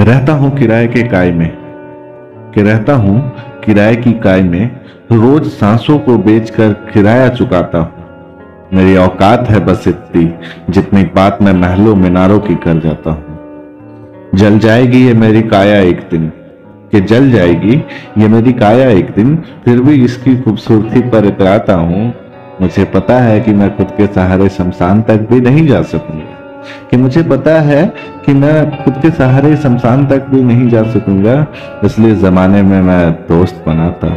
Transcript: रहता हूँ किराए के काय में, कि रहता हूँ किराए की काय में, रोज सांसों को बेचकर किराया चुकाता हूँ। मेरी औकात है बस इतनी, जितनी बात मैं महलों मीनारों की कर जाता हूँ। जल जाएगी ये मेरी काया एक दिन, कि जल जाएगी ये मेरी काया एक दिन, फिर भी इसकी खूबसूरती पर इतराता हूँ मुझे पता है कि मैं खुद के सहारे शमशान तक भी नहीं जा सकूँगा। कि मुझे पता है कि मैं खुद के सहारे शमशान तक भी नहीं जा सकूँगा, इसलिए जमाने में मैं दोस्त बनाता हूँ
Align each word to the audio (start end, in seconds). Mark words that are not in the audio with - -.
रहता 0.00 0.32
हूँ 0.32 0.58
किराए 0.58 0.86
के 0.86 1.02
काय 1.02 1.32
में, 1.32 1.56
कि 2.54 2.62
रहता 2.62 2.94
हूँ 2.94 3.32
किराए 3.64 3.96
की 3.96 4.12
काय 4.12 4.42
में, 4.42 4.80
रोज 5.12 5.46
सांसों 5.46 5.98
को 5.98 6.18
बेचकर 6.18 6.72
किराया 6.72 7.28
चुकाता 7.28 7.78
हूँ। 7.78 7.92
मेरी 8.72 8.96
औकात 8.96 9.48
है 9.48 9.60
बस 9.60 9.88
इतनी, 9.88 10.34
जितनी 10.70 11.04
बात 11.04 11.38
मैं 11.42 11.52
महलों 11.52 11.94
मीनारों 11.94 12.40
की 12.40 12.54
कर 12.54 12.80
जाता 12.80 13.10
हूँ। 13.10 14.30
जल 14.34 14.58
जाएगी 14.58 15.06
ये 15.06 15.14
मेरी 15.14 15.42
काया 15.42 15.80
एक 15.80 16.00
दिन, 16.10 16.28
कि 16.92 17.00
जल 17.00 17.30
जाएगी 17.30 17.84
ये 18.18 18.28
मेरी 18.28 18.52
काया 18.52 18.88
एक 18.88 19.10
दिन, 19.10 19.36
फिर 19.64 19.80
भी 19.80 20.04
इसकी 20.04 20.42
खूबसूरती 20.42 21.00
पर 21.00 21.24
इतराता 21.24 21.74
हूँ 21.74 22.25
मुझे 22.60 22.84
पता 22.84 23.18
है 23.18 23.40
कि 23.40 23.52
मैं 23.52 23.76
खुद 23.76 23.90
के 23.96 24.06
सहारे 24.06 24.48
शमशान 24.48 25.02
तक 25.02 25.26
भी 25.30 25.40
नहीं 25.40 25.66
जा 25.66 25.82
सकूँगा। 25.82 26.34
कि 26.90 26.96
मुझे 26.96 27.22
पता 27.22 27.60
है 27.60 27.84
कि 28.26 28.32
मैं 28.34 28.84
खुद 28.84 28.94
के 28.94 29.10
सहारे 29.10 29.56
शमशान 29.56 30.06
तक 30.06 30.26
भी 30.28 30.42
नहीं 30.42 30.68
जा 30.68 30.82
सकूँगा, 30.92 31.34
इसलिए 31.84 32.14
जमाने 32.16 32.62
में 32.62 32.80
मैं 32.82 33.12
दोस्त 33.28 33.62
बनाता 33.66 34.06
हूँ 34.06 34.15